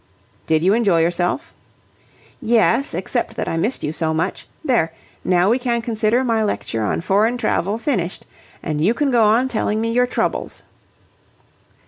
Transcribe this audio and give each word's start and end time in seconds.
"Did 0.47 0.63
you 0.63 0.73
enjoy 0.73 1.01
yourself?" 1.01 1.53
"Yes, 2.41 2.95
except 2.95 3.35
that 3.35 3.47
I 3.47 3.55
missed 3.55 3.83
you 3.83 3.93
so 3.93 4.15
much. 4.15 4.47
There! 4.65 4.93
Now 5.23 5.51
we 5.51 5.59
can 5.59 5.79
consider 5.83 6.23
my 6.23 6.43
lecture 6.43 6.83
on 6.83 7.01
foreign 7.01 7.37
travel 7.37 7.77
finished, 7.77 8.25
and 8.63 8.83
you 8.83 8.95
can 8.95 9.11
go 9.11 9.23
on 9.25 9.47
telling 9.47 9.79
me 9.79 9.91
your 9.91 10.07
troubles." 10.07 10.63